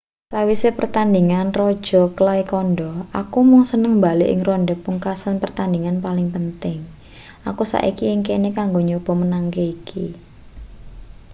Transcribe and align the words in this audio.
sawise 0.31 0.69
pertandhingan 0.79 1.47
raja 1.61 2.01
clay 2.17 2.41
kandha 2.51 2.91
aku 3.21 3.37
mung 3.49 3.63
seneng 3.71 3.93
mbalik 3.99 4.29
ing 4.33 4.41
ronde 4.47 4.73
pungkasan 4.83 5.35
pertandhingan 5.43 5.97
paling 6.05 6.27
penting 6.35 6.79
aku 7.49 7.63
saiki 7.71 8.05
ing 8.13 8.21
kene 8.27 8.49
kanggo 8.59 8.79
nyoba 8.89 9.11
menangke 9.21 9.63
iki 9.75 10.05